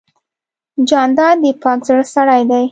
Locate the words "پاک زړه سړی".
1.63-2.41